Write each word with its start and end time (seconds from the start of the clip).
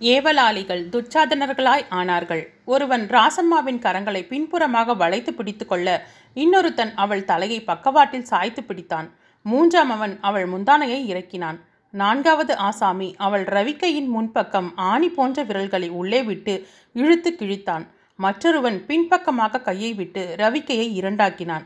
ஏவலாளிகள் 0.00 0.82
துச்சாதனர்களாய் 0.92 1.84
ஆனார்கள். 1.90 2.42
ஒருவன் 2.64 3.04
ராசம்மாவின் 3.08 3.80
கரங்களை 3.80 4.26
பின்புறமாக 4.26 4.94
வளைத்து 4.94 5.34
பிடித்து 5.34 5.66
கொள்ள 5.66 6.06
இன்னொருத்தன் 6.34 6.92
அவள் 6.94 7.24
தலையை 7.24 7.60
பக்கவாட்டில் 7.64 8.28
சாய்த்து 8.30 8.62
பிடித்தான். 8.62 9.08
மூன்றாம் 9.42 9.90
அவன் 9.90 10.18
அவள் 10.20 10.46
முந்தானையை 10.52 11.00
இறக்கினான். 11.12 11.58
நான்காவது 11.90 12.56
ஆசாமி 12.56 13.14
அவள் 13.18 13.44
ரவிக்கையின் 13.44 14.08
முன்பக்கம் 14.16 14.68
ஆணி 14.74 15.08
போன்ற 15.08 15.42
விரல்களை 15.42 15.88
உள்ளே 15.88 16.22
விட்டு 16.22 16.54
இழுத்து 16.92 17.36
கிழித்தான். 17.38 17.86
மற்றொருவன் 18.16 18.86
பின்பக்கமாக 18.86 19.60
கையை 19.60 19.94
விட்டு 19.94 20.34
ரவிக்கையை 20.38 20.88
இரண்டாக்கினான். 21.00 21.64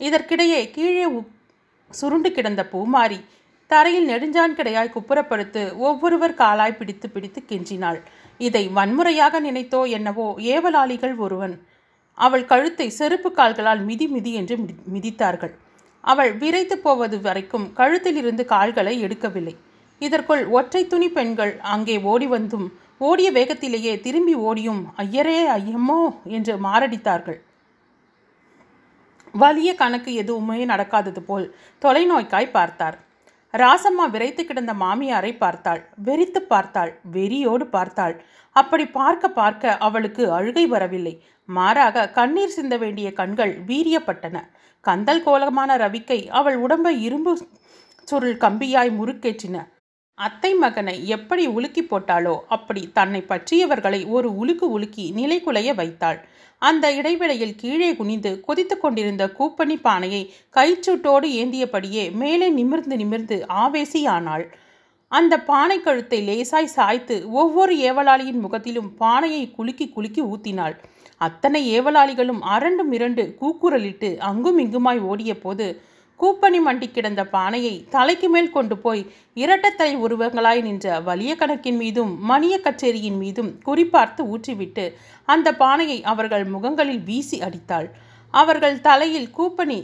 இதற்கிடையே 0.00 0.70
கீழே 0.70 1.06
சுருண்டு 1.90 2.32
கிடந்த 2.32 2.62
பூமாரி 2.72 3.18
தரையில் 3.72 4.04
நெடுஞ்சான் 4.04 4.54
கிடையாய் 4.54 4.90
குப்புறப்படுத்து 4.90 5.76
ஒவ்வொருவர் 5.76 6.34
காலாய் 6.34 6.76
பிடித்து 6.76 7.10
பிடித்து 7.10 7.42
கெஞ்சினாள். 7.48 8.02
இதை 8.38 8.68
வன்முறையாக 8.68 9.40
நினைத்தோ 9.40 9.88
என்னவோ 9.88 10.34
ஏவலாளிகள் 10.38 11.16
ஒருவன். 11.16 11.66
அவள் 12.12 12.44
கழுத்தை 12.44 12.88
செருப்பு 12.88 13.32
கால்களால் 13.32 13.84
மிதி 13.84 14.06
மிதி 14.06 14.34
என்று 14.34 14.56
மிதி- 14.56 14.94
மிதித்தார்கள். 14.94 15.54
அவள் 16.00 16.32
விரைத்து 16.32 16.78
போவது 16.78 17.20
வரைக்கும் 17.20 17.72
கழுத்திலிருந்து 17.76 18.44
கால்களை 18.44 19.04
எடுக்கவில்லை. 19.04 19.56
இதற்குள் 19.98 20.46
ஒற்றை 20.46 20.86
துணி 20.86 21.08
பெண்கள் 21.08 21.60
அங்கே 21.60 22.02
ஓடி 22.02 22.26
வந்தும் 22.26 22.72
ஓடிய 22.98 23.32
வேகத்திலேயே 23.32 24.00
திரும்பி 24.00 24.34
ஓடியும் 24.34 24.92
ஐயரே 24.96 25.50
ஐயம்மோ 25.50 26.22
என்று 26.24 26.56
மாரடித்தார்கள். 26.56 27.40
வலிய 29.32 29.74
கணக்கு 29.74 30.14
எதுவுமே 30.14 30.66
நடக்காதது 30.66 31.20
போல் 31.20 31.54
தொலைநோய்க்காய் 31.82 32.50
பார்த்தார். 32.50 33.10
ராசம்மா 33.52 34.04
விரைத்து 34.10 34.44
கிடந்த 34.44 34.72
மாமியாரை 34.72 35.32
பார்த்தாள். 35.38 35.80
வெறித்து 36.04 36.40
பார்த்தாள். 36.42 36.92
வெறியோடு 37.12 37.64
பார்த்தாள். 37.64 38.14
அப்படி 38.56 38.84
பார்க்க 38.86 39.28
பார்க்க 39.28 39.76
அவளுக்கு 39.76 40.32
அழுகை 40.32 40.66
வரவில்லை. 40.66 41.14
மாறாக 41.48 42.08
கண்ணீர் 42.08 42.56
சிந்த 42.58 42.76
வேண்டிய 42.76 43.12
கண்கள் 43.12 43.52
வீரியப்பட்டன. 43.66 44.36
கந்தல் 44.80 45.22
கோலமான 45.22 45.76
ரவிக்கை 45.76 46.20
அவள் 46.28 46.56
உடம்பை 46.56 46.94
இரும்பு 47.02 47.32
சுருள் 48.08 48.36
கம்பியாய் 48.36 48.90
முறுக்கேற்றின. 48.98 49.56
அத்தை 50.24 50.50
மகனை 50.54 50.94
எப்படி 51.16 51.44
உலுக்கி 51.56 51.82
போட்டாளோ 51.82 52.34
அப்படி 52.54 52.82
தன்னை 52.98 53.20
பற்றியவர்களை 53.30 54.00
ஒரு 54.16 54.28
உலுக்கு 54.42 54.66
உலுக்கி 54.76 55.04
நிலைகுலைய 55.18 55.70
வைத்தாள். 55.80 56.18
அந்த 56.62 56.86
இடைவேளையில் 56.98 57.56
கீழே 57.62 57.88
குனிந்து 57.96 58.30
கொதித்து 58.40 58.76
கொண்டிருந்த 58.78 59.24
கூப்பணி 59.38 59.76
பானையை 59.86 60.22
கைச்சூட்டோடு 60.56 61.28
ஏந்தியபடியே 61.40 62.04
மேலே 62.22 62.48
நிமிர்ந்து 62.58 62.96
நிமிர்ந்து 63.02 63.38
ஆவேசியானாள். 63.62 64.44
அந்த 65.12 65.34
பானை 65.48 65.78
கழுத்தை 65.80 66.18
லேசாய் 66.28 66.74
சாய்த்து 66.74 67.16
ஒவ்வொரு 67.40 67.72
ஏவலாளியின் 67.88 68.42
முகத்திலும் 68.44 68.90
பானையை 68.96 69.42
குலுக்கி 69.56 69.86
குலுக்கி 69.88 70.22
ஊத்தினாள். 70.32 70.76
அத்தனை 71.20 71.60
ஏவலாளிகளும் 71.76 72.40
அரண்டு 72.54 72.84
மிரண்டு 72.92 73.24
கூக்குரலிட்டு 73.40 74.10
அங்கும் 74.28 74.58
இங்குமாய் 74.58 75.02
ஓடிய 75.10 75.32
போது 75.38 75.66
கூப்பணி 76.22 76.58
மண்டி 76.64 76.86
கிடந்த 76.88 77.22
பானையை 77.32 77.72
தலைக்கு 77.94 78.28
மேல் 78.32 78.50
கொண்டு 78.56 78.74
போய் 78.82 79.00
இரட்டத்தலை 79.42 79.94
உருவங்களாய் 80.04 80.60
நின்ற 80.66 80.86
வலிய 81.08 81.32
கணக்கின் 81.40 81.78
மீதும் 81.80 82.12
மணிய 82.30 82.54
கச்சேரியின் 82.66 83.16
மீதும் 83.22 83.48
குறிப்பார்த்து 83.66 84.24
ஊற்றிவிட்டு 84.32 84.84
அந்த 85.28 85.48
பானையை 85.62 85.98
அவர்கள் 86.12 86.44
முகங்களில் 86.54 87.02
வீசி 87.08 87.38
அடித்தாள். 87.46 87.88
அவர்கள் 88.34 88.76
தலையில் 88.86 89.28
கூப்பணி 89.38 89.78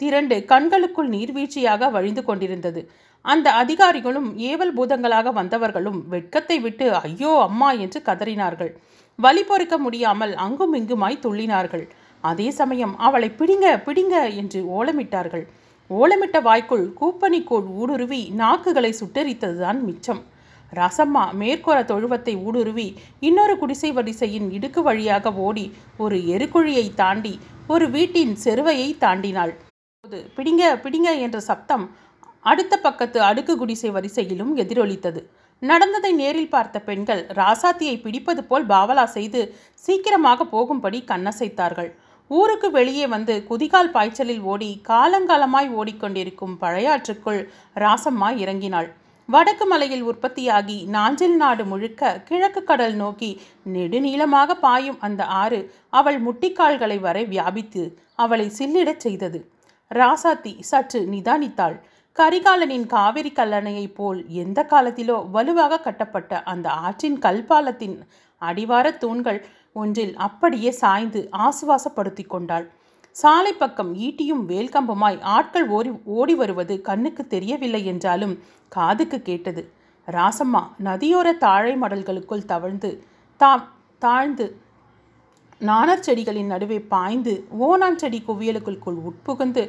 திரண்டு 0.00 0.36
கண்களுக்குள் 0.52 1.10
நீர்வீழ்ச்சியாக 1.14 1.90
வழிந்து 1.96 2.22
கொண்டிருந்தது. 2.28 2.82
அந்த 3.24 3.48
அதிகாரிகளும் 3.62 4.30
ஏவல் 4.50 4.74
பூதங்களாக 4.78 5.32
வந்தவர்களும் 5.40 6.00
வெட்கத்தை 6.14 6.56
விட்டு 6.66 6.86
ஐயோ 7.06 7.32
அம்மா 7.48 7.68
என்று 7.84 8.00
கதறினார்கள். 8.08 8.72
வலி 9.18 9.42
பொறுக்க 9.50 9.76
முடியாமல் 9.86 10.32
அங்கும் 10.44 10.76
இங்குமாய் 10.78 11.24
துள்ளினார்கள். 11.26 11.84
அதே 12.24 12.48
சமயம் 12.60 12.94
அவளை 13.08 13.28
பிடிங்க 13.40 13.66
பிடிங்க 13.86 14.16
என்று 14.42 14.60
ஓலமிட்டார்கள். 14.78 15.44
ஓலமிட்ட 16.00 16.38
வாய்க்குள் 16.46 16.84
கூப்பனிக்கோள் 16.98 17.66
ஊடுருவி 17.80 18.20
நாக்குகளை 18.40 18.90
சுட்டெரித்ததுதான் 18.98 19.80
மிச்சம். 19.88 20.20
ராசம்மா 20.72 21.24
மேற்கோர 21.40 21.78
தொழுவத்தை 21.90 22.34
ஊடுருவி 22.46 22.86
இன்னொரு 23.28 23.54
குடிசை 23.62 23.90
வரிசையின் 23.96 24.46
இடுக்கு 24.56 24.82
வழியாக 24.88 25.32
ஓடி 25.46 25.64
ஒரு 26.04 26.18
எருக்குழியை 26.34 26.86
தாண்டி 27.00 27.32
ஒரு 27.74 27.86
வீட்டின் 27.96 28.32
செருவையை 28.44 28.88
தாண்டினாள். 29.02 29.52
போது 30.04 30.20
பிடிங்க 30.36 30.62
பிடிங்க 30.84 31.10
என்ற 31.24 31.40
சப்தம் 31.50 31.84
அடுத்த 32.44 32.74
பக்கத்து 32.86 33.18
அடுக்கு 33.30 33.54
குடிசை 33.62 33.90
வரிசையிலும் 33.96 34.54
எதிரொலித்தது. 34.62 35.20
நடந்ததை 35.62 36.12
நேரில் 36.20 36.52
பார்த்த 36.54 36.76
பெண்கள் 36.86 37.20
ராசாத்தியை 37.40 37.96
பிடிப்பது 38.04 38.42
போல் 38.44 38.64
பாவலா 38.72 39.04
செய்து 39.16 39.40
சீக்கிரமாக 39.84 40.46
போகும்படி 40.54 41.00
கண்ணசைத்தார்கள். 41.10 41.90
ஊருக்கு 42.38 42.68
வெளியே 42.70 43.06
வந்து 43.06 43.34
குதிகால் 43.48 43.92
பாய்ச்சலில் 43.94 44.42
ஓடி 44.52 44.68
காலங்காலமாய் 44.88 45.68
ஓடிக்கொண்டிருக்கும் 45.78 46.54
பழையாற்றுக்குள் 46.60 47.40
ராசம்மா 47.84 48.28
இறங்கினாள். 48.42 48.88
வடக்கு 49.28 49.64
மலையில் 49.66 50.04
உற்பத்தியாகி 50.10 50.76
நாஞ்சில் 50.94 51.36
நாடு 51.36 51.64
முழுக்க 51.64 52.12
கிழக்கு 52.28 52.60
கடல் 52.70 52.96
நோக்கி 53.02 53.30
நெடுநீளமாக 53.74 54.56
பாயும் 54.64 54.98
அந்த 55.06 55.22
ஆறு 55.42 55.60
அவள் 55.90 56.18
முட்டிக்கால்களை 56.26 56.98
வரை 57.06 57.24
வியாபித்து 57.32 57.84
அவளை 58.24 58.46
சில்லிடச் 58.58 59.04
செய்தது. 59.06 59.40
ராசாத்தி 59.90 60.54
சற்று 60.70 61.00
நிதானித்தாள். 61.14 61.76
கரிகாலனின் 62.18 62.86
காவிரி 62.86 63.30
கல்லணையைப் 63.34 63.94
போல் 63.94 64.18
எந்த 64.28 64.60
காலத்திலோ 64.70 65.16
வலுவாக 65.30 65.78
கட்டப்பட்ட 65.80 66.42
அந்த 66.42 66.66
ஆற்றின் 66.70 67.18
கல்பாலத்தின் 67.18 67.96
அடிவார 68.42 68.86
தூண்கள் 68.92 69.40
ஒன்றில் 69.72 70.16
அப்படியே 70.16 70.70
சாய்ந்து 70.70 71.20
ஆசுவாசப்படுத்தி 71.38 72.24
கொண்டாள். 72.26 72.66
சாலை 73.16 73.52
பக்கம் 73.52 73.92
ஈட்டியும் 73.94 74.42
வேல்கம்புமாய் 74.48 75.18
ஆட்கள் 75.20 75.66
ஓடி 75.68 75.90
ஓடி 76.04 76.34
வருவது 76.34 76.74
கண்ணுக்கு 76.80 77.26
தெரியவில்லை 77.26 77.82
என்றாலும் 77.86 78.34
காதுக்கு 78.68 79.20
கேட்டது. 79.22 79.62
ராசம்மா 80.08 80.62
நதியோர 80.84 81.28
தாழை 81.38 81.72
மடல்களுக்குள் 81.80 82.44
தவழ்ந்து 82.44 82.90
தா 83.40 83.52
தாழ்ந்து 84.02 84.46
நாணர் 85.60 86.04
செடிகளின் 86.06 86.52
நடுவே 86.52 86.78
பாய்ந்து 86.80 87.34
ஓனான் 87.58 87.98
செடி 87.98 88.20
குவியலுக்குள் 88.28 88.78
உட்புகுந்து 89.08 89.64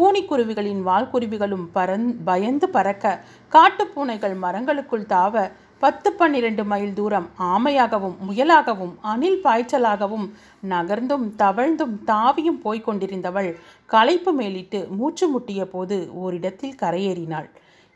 பூனிக்குருவிகளின் 0.00 0.82
வால்குருவிகளும் 0.84 1.64
பறந் 1.74 2.06
பயந்து 2.24 2.68
பறக்க 2.68 3.06
காட்டுப்பூனைகள் 3.52 4.36
மரங்களுக்குள் 4.42 5.04
தாவ 5.08 5.50
பத்து 5.78 6.12
பன்னிரண்டு 6.12 6.64
மைல் 6.64 6.92
தூரம் 6.92 7.26
ஆமையாகவும் 7.38 8.16
முயலாகவும் 8.28 8.94
அணில் 9.00 9.38
பாய்ச்சலாகவும் 9.44 10.26
நகர்ந்தும் 10.70 11.26
தவழ்ந்தும் 11.38 11.94
தாவியும் 12.06 12.60
போய்க் 12.62 12.88
கொண்டிருந்தவள் 12.88 13.50
களைப்பு 13.86 14.32
மேலிட்டு 14.32 14.88
மூச்சு 14.90 15.28
முட்டிய 15.28 15.64
போது 15.64 16.08
ஓரிடத்தில் 16.14 16.78
கரையேறினாள். 16.82 17.48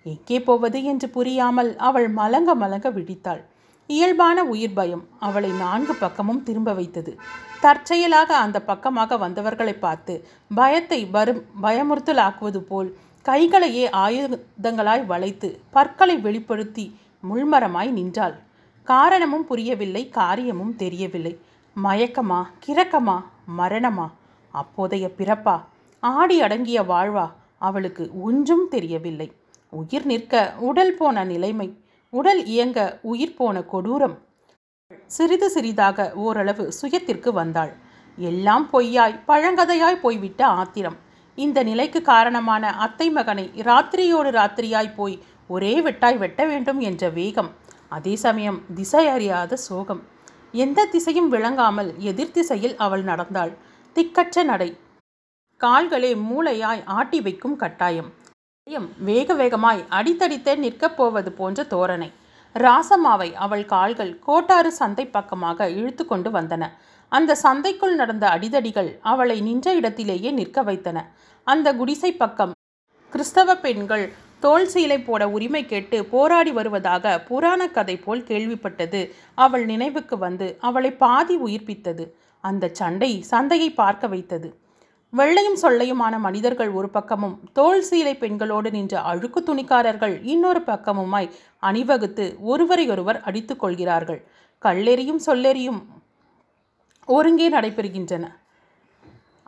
எங்கே 0.06 0.40
போவது? 0.40 0.84
என்று 0.84 1.08
புரியாமல் 1.08 1.76
அவள் 1.76 2.08
மலங்க 2.10 2.54
மலங்க 2.54 2.90
விழித்தாள். 2.90 3.42
இயல்பான 3.86 4.44
உயிர் 4.44 4.72
பயம் 4.72 5.08
அவளை 5.18 5.50
நான்கு 5.50 5.94
பக்கமும் 5.94 6.42
திரும்ப 6.42 6.72
வைத்தது. 6.72 7.20
தற்செயலாக 7.60 8.36
அந்த 8.36 8.60
பக்கமாக 8.60 9.16
வந்தவர்களை 9.16 9.72
பார்த்து 9.72 10.26
பயத்தை 10.54 11.04
வரும் 11.04 11.42
பயமுறுத்தலாக்குவது 11.62 12.58
போல் 12.58 12.96
கைகளையே 13.22 13.88
ஆயுதங்களாய் 13.90 15.06
வளைத்து 15.06 15.60
பற்களை 15.70 16.16
வெளிப்படுத்தி 16.16 16.96
முள்மரமாய் 17.22 17.90
நின்றாள். 17.90 18.38
காரணமும் 18.84 19.44
புரியவில்லை 19.44 20.08
காரியமும் 20.08 20.76
தெரியவில்லை. 20.76 21.38
மயக்கமா 21.82 22.42
கிறக்கமா 22.66 23.22
மரணமா? 23.58 24.10
அப்போதைய 24.50 25.10
பிறப்பா? 25.18 25.60
ஆடி 26.00 26.40
அடங்கிய 26.40 26.82
வாழ்வா? 26.82 27.30
அவளுக்கு 27.58 28.10
ஒன்றும் 28.22 28.68
தெரியவில்லை. 28.70 29.32
உயிர் 29.70 30.04
நிற்க 30.04 30.54
உடல் 30.58 30.94
போன 30.94 31.24
நிலைமை 31.24 31.82
உடல் 32.18 32.42
இயங்க 32.54 32.80
உயிர் 33.12 33.36
போன 33.38 33.56
கொடூரம். 33.72 34.16
சிறிது 35.16 35.48
சிறிதாக 35.54 36.06
ஓரளவு 36.24 36.64
சுயத்திற்கு 36.80 37.30
வந்தாள். 37.40 37.72
எல்லாம் 38.18 38.66
பொய்யாய் 38.72 39.16
பழங்கதையாய் 39.28 40.02
போய்விட்ட 40.04 40.40
ஆத்திரம். 40.60 40.96
இந்த 41.38 41.58
நிலைக்கு 41.62 42.00
காரணமான 42.12 42.64
அத்தை 42.84 43.06
மகனை 43.10 43.46
ராத்திரியோடு 43.68 44.30
ராத்திரியாய் 44.38 44.94
போய் 44.98 45.16
ஒரே 45.54 45.72
வெட்டாய் 45.86 46.18
வெட்ட 46.22 46.40
வேண்டும் 46.50 46.80
என்ற 46.88 47.08
வேகம். 47.18 47.50
அதே 47.96 48.14
சமயம் 48.24 48.60
திசை 48.74 49.04
அறியாத 49.06 49.56
சோகம். 49.68 50.02
எந்த 50.64 50.80
திசையும் 50.84 51.28
விளங்காமல் 51.28 51.90
எதிர் 52.10 52.34
திசையில் 52.36 52.76
அவள் 52.86 53.04
நடந்தாள். 53.10 53.52
திக்கற்ற 53.96 54.44
நடை. 54.44 54.70
கால்களே 55.60 56.12
மூளையாய் 56.28 56.82
ஆட்டி 56.98 57.18
வைக்கும் 57.20 57.56
கட்டாயம். 57.56 58.10
வேக 58.98 59.34
வேகமாய் 59.34 59.84
அடித்தடித்தே 59.90 60.56
நிற்கப் 60.56 60.96
போவது 60.96 61.32
போன்ற 61.32 61.62
தோரணை. 61.62 62.10
ராசம்மாவை 62.54 63.32
அவள் 63.32 63.64
கால்கள் 63.64 64.18
கோட்டாறு 64.18 64.72
சந்தை 64.72 65.06
பக்கமாக 65.06 65.70
இழுத்து 65.70 66.06
கொண்டு 66.06 66.30
வந்தன. 66.30 66.70
அந்த 67.08 67.36
சந்தைக்குள் 67.42 67.94
நடந்த 67.94 68.28
அடிதடிகள் 68.28 68.98
அவளை 69.00 69.40
நின்ற 69.40 69.74
இடத்திலேயே 69.74 70.30
நிற்க 70.30 70.62
வைத்தன. 70.62 71.10
அந்த 71.44 71.74
குடிசை 71.74 72.12
பக்கம் 72.12 72.52
கிறிஸ்தவ 73.10 73.56
பெண்கள் 73.56 74.12
தோல் 74.40 74.66
சீலை 74.66 75.04
போட 75.04 75.30
உரிமை 75.30 75.66
கேட்டு 75.66 76.04
போராடி 76.04 76.50
வருவதாக 76.50 77.20
புராண 77.20 77.68
கதை 77.68 77.96
போல் 77.96 78.22
கேள்விப்பட்டது. 78.22 79.10
அவள் 79.34 79.64
நினைவுக்கு 79.64 80.18
வந்து 80.18 80.56
அவளை 80.60 80.92
பாதி 80.92 81.38
உயிர்ப்பித்தது. 81.38 82.06
அந்த 82.40 82.70
சண்டை 82.72 83.22
சந்தையை 83.22 83.70
பார்க்க 83.70 84.06
வைத்தது. 84.06 84.48
வெள்ளையும் 85.18 85.58
சொல்லையுமான 85.62 86.14
மனிதர்கள் 86.24 86.70
ஒரு 86.78 86.88
பக்கமும் 86.94 87.34
தோல் 87.56 87.84
சீலை 87.88 88.14
பெண்களோடு 88.22 88.68
நின்ற 88.76 88.94
அழுக்கு 89.10 89.40
துணிக்காரர்கள் 89.40 90.14
இன்னொரு 90.32 90.60
பக்கமுமாய் 90.70 91.28
அணிவகுத்து 91.68 92.24
ஒருவரையொருவர் 92.52 93.18
அடித்துக் 93.28 93.60
கொள்கிறார்கள். 93.62 94.20
கல்லெறியும் 94.64 95.20
சொல்லெறியும் 95.26 95.80
ஒருங்கே 97.08 97.48
நடைபெறுகின்றன. 97.56 98.24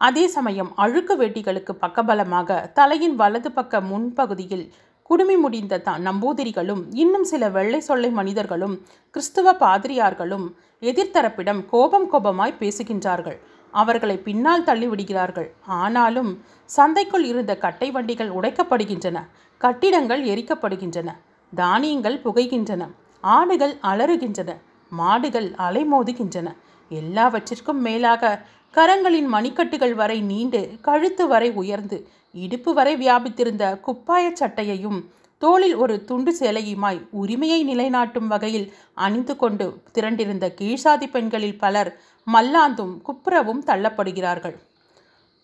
அதே 0.09 0.25
சமயம் 0.37 0.71
அழுக்கு 0.85 1.17
வேட்டிகளுக்கு 1.21 1.75
பக்கபலமாக 1.85 2.59
தலையின் 2.79 3.17
வலது 3.23 3.53
பக்க 3.59 3.81
முன்பகுதியில் 3.91 4.67
குடுமி 5.11 5.37
முடிந்த 5.45 5.75
த 5.87 5.91
நம்பூதிரிகளும் 6.07 6.83
இன்னும் 7.03 7.27
சில 7.33 7.49
வெள்ளை 7.57 7.81
சொல்லை 7.81 8.11
மனிதர்களும் 8.21 8.75
கிறிஸ்துவ 9.15 9.57
பாதிரியார்களும் 9.65 10.47
எதிர்த்தரப்பிடம் 10.91 11.61
கோபம் 11.75 12.09
கோபமாய் 12.13 12.59
பேசுகின்றார்கள். 12.63 13.39
அவர்களை 13.81 14.17
பின்னால் 14.27 14.67
தள்ளிவிடுகிறார்கள் 14.69 15.49
ஆனாலும் 15.81 16.31
சந்தைக்குள் 16.77 17.27
இருந்த 17.31 17.53
கட்டை 17.57 17.89
வண்டிகள் 17.91 18.31
உடைக்கப்படுகின்றன 18.39 19.19
கட்டிடங்கள் 19.61 20.23
எரிக்கப்படுகின்றன 20.33 21.11
தானியங்கள் 21.53 22.19
புகைகின்றன 22.25 22.83
ஆடுகள் 23.25 23.75
அலறுகின்றன 23.91 24.51
மாடுகள் 24.93 25.49
அலைமோதுகின்றன. 25.67 26.49
எல்லாவற்றிற்கும் 26.91 27.81
மேலாக 27.87 28.33
கரங்களின் 28.75 29.29
மணிக்கட்டுகள் 29.35 29.95
வரை 29.95 30.19
நீண்டு 30.31 30.61
கழுத்து 30.81 31.25
வரை 31.27 31.49
உயர்ந்து 31.63 31.99
இடுப்பு 32.35 32.71
வரை 32.75 32.95
வியாபித்திருந்த 32.97 33.65
குப்பாயச் 33.87 34.41
சட்டையையும் 34.41 34.99
தோளில் 35.43 35.77
ஒரு 35.77 35.95
துண்டு 36.09 36.33
சேலையுமாய் 36.41 37.01
உரிமையை 37.21 37.59
நிலைநாட்டும் 37.71 38.29
வகையில் 38.33 38.69
அணிந்து 38.97 39.35
கொண்டு 39.37 39.67
திரண்டிருந்த 39.95 40.47
கீழ்சாதி 40.61 41.07
பெண்களில் 41.11 41.59
பலர் 41.59 41.91
மல்லாந்தும் 42.35 42.95
குப்புறவும் 43.07 43.63
தள்ளப்படுகிறார்கள். 43.67 44.57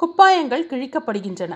குப்பாயங்கள் 0.01 0.69
கிழிக்கப்படுகின்றன. 0.71 1.55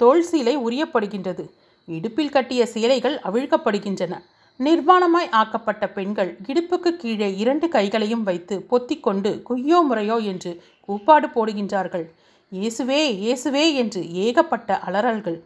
தோல் 0.00 0.24
சீலை 0.30 0.54
உரியப்படுகின்றது. 0.66 1.44
இடுப்பில் 1.88 2.34
கட்டிய 2.36 2.62
சீலைகள் 2.66 3.16
அவிழ்க்கப்படுகின்றன. 3.28 4.14
நிர்வாணமாய் 4.60 5.28
ஆக்கப்பட்ட 5.40 5.84
பெண்கள் 5.88 6.30
இடுப்புக்கு 6.46 6.90
கீழே 6.96 7.36
இரண்டு 7.36 7.68
கைகளையும் 7.68 8.22
வைத்து 8.22 8.66
பொத்திக்கொண்டு 8.70 9.30
குய்யோ 9.48 9.78
முறையோ 9.88 10.16
என்று 10.32 10.52
கூப்பாடு 10.88 11.26
போடுகின்றார்கள். 11.26 12.06
இயேசுவே 12.52 13.00
இயேசுவே 13.24 13.64
என்று 13.74 14.00
ஏகப்பட்ட 14.24 14.78
அலறல்கள். 14.86 15.38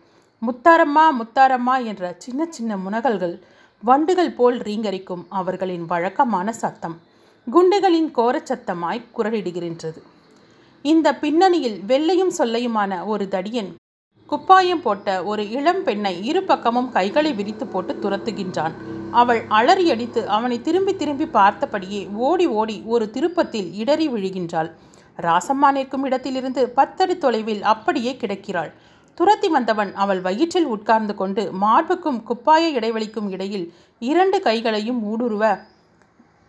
முத்தாரம்மா 0.42 1.04
முத்தாரம்மா 1.18 1.74
என்ற 1.84 2.14
சின்ன 2.18 2.46
சின்ன 2.50 2.76
முனகல்கள் 2.76 3.34
வண்டுகள் 3.82 4.32
போல் 4.38 4.58
ரீங்கரிக்கும் 4.58 5.24
அவர்களின் 5.28 5.86
வழக்கமான 5.86 6.52
சத்தம். 6.52 6.96
குண்டுகளின் 7.46 8.10
கோரச்சத்தமாய் 8.16 9.00
குரலிடுகின்றது. 9.16 10.00
இந்த 10.82 11.08
பின்னணியில் 11.14 11.80
வெள்ளையும் 11.86 12.30
சொல்லையுமான 12.38 13.04
ஒரு 13.04 13.28
தடியன் 13.30 13.70
குப்பாயம் 14.28 14.82
போட்ட 14.82 15.24
ஒரு 15.24 15.50
இளம் 15.50 15.82
பெண்ணை 15.84 16.24
இரு 16.24 16.42
பக்கமும் 16.42 16.92
கைகளை 16.92 17.32
விரித்து 17.32 17.66
போட்டு 17.66 17.98
துரத்துகின்றான். 18.02 18.72
அவள் 19.10 19.42
அலறி 19.48 19.90
அடித்து 19.90 20.28
அவனை 20.28 20.60
திரும்பி 20.60 20.96
திரும்பி 20.96 21.24
பார்த்தபடியே 21.24 22.12
ஓடி 22.12 22.46
ஓடி 22.46 22.82
ஒரு 22.86 23.10
திருப்பத்தில் 23.10 23.74
இடறி 23.74 24.08
விழுகின்றாள். 24.08 24.70
ராசம்மா 25.22 25.70
நிற்கும் 25.72 26.04
இடத்திலிருந்து 26.04 26.68
பத்தடி 26.68 27.18
தொலைவில் 27.18 27.62
அப்படியே 27.62 28.16
கிடக்கிறாள். 28.16 28.72
துரத்தி 29.14 29.48
வந்தவன் 29.48 29.94
அவள் 29.94 30.20
வயிற்றில் 30.20 30.64
உட்கார்ந்து 30.64 31.14
கொண்டு 31.14 31.52
மார்புக்கும் 31.60 32.22
குப்பாய 32.22 32.70
இடைவெளிக்கும் 32.80 33.30
இடையில் 33.30 33.72
இரண்டு 33.98 34.40
கைகளையும் 34.40 35.00
ஊடுருவ 35.10 35.44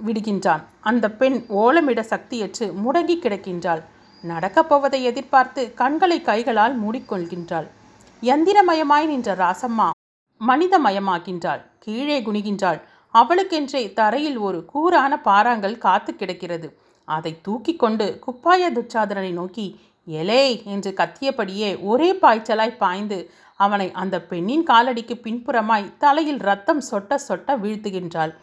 விடுகின்றான். 0.05 0.63
அந்த 0.81 1.11
பெண் 1.11 1.45
ஓலமிட 1.49 2.01
சக்தியற்று 2.01 2.65
முடங்கி 2.83 3.15
கிடக்கின்றாள். 3.17 3.83
நடக்கப் 4.21 4.69
போவதை 4.69 5.03
எதிர்பார்த்து 5.03 5.73
கண்களை 5.73 6.21
கைகளால் 6.21 6.75
மூடிக்கொள்கின்றாள். 6.81 7.67
யந்திரமயமாய் 8.21 9.05
நின்ற 9.05 9.35
ராசம்மா 9.35 9.89
மனிதமயமாகின்றாள். 10.47 11.61
கீழே 11.79 12.21
குனிகின்றாள். 12.21 12.81
அவளுக்கென்றே 13.13 13.93
தரையில் 13.93 14.37
ஒரு 14.37 14.59
கூரான 14.73 15.19
பாறாங்கல் 15.25 15.77
காத்து 15.77 16.15
கிடக்கிறது. 16.15 16.77
அதை 17.05 17.41
தூக்கி 17.41 17.75
கொண்டு 17.75 18.19
குப்பாய 18.19 18.71
துச்சாதரனை 18.71 19.31
நோக்கி 19.31 19.65
எலே 20.07 20.63
என்று 20.63 20.91
கத்தியபடியே 20.97 21.69
ஒரே 21.81 22.13
பாய்ச்சலாய் 22.13 22.77
பாய்ந்து 22.77 23.31
அவனை 23.55 23.91
அந்த 23.91 24.21
பெண்ணின் 24.21 24.65
காலடிக்கு 24.67 25.15
பின்புறமாய் 25.23 25.97
தலையில் 25.97 26.37
ரத்தம் 26.37 26.81
சொட்ட 26.91 27.17
சொட்ட 27.27 27.51
வீழ்த்துகின்றாள். 27.63 28.33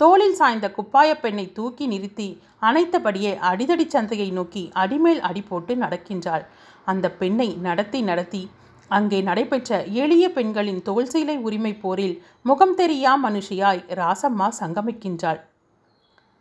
தோளில் 0.00 0.34
சாய்ந்த 0.34 0.66
குப்பாய 0.76 1.10
பெண்ணை 1.20 1.52
தூக்கி 1.52 1.86
நிறுத்தி 1.86 2.26
அணைத்தபடியே 2.62 3.32
அடிதடி 3.50 3.86
சந்தையை 3.86 4.28
நோக்கி 4.32 4.62
அடிமேல் 4.72 5.20
அடி 5.20 5.42
போட்டு 5.42 5.74
நடக்கின்றாள். 5.76 6.44
அந்த 6.84 7.06
பெண்ணை 7.10 7.48
நடத்தி 7.66 8.00
நடத்தி 8.02 8.50
அங்கே 8.88 9.18
நடைபெற்ற 9.20 9.84
எளிய 10.02 10.24
பெண்களின் 10.32 10.82
தோல் 10.82 11.08
சீலை 11.12 11.36
உரிமை 11.38 11.72
போரில் 11.74 12.16
முகம் 12.42 12.76
தெரியா 12.78 13.12
மனுஷியாய் 13.24 13.82
ராசம்மா 14.00 14.48
சங்கமிக்கின்றாள். 14.60 15.40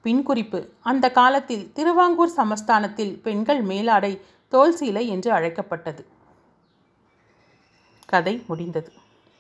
பின்குறிப்பு 0.06 0.60
அந்த 0.82 1.06
காலத்தில் 1.12 1.72
திருவாங்கூர் 1.74 2.36
சமஸ்தானத்தில் 2.38 3.14
பெண்கள் 3.22 3.62
மேலாடை 3.62 4.14
தோல் 4.50 4.76
சீலை 4.80 5.06
என்று 5.08 5.32
அழைக்கப்பட்டது. 5.32 6.04
கதை 8.06 8.36
முடிந்தது. 8.48 8.92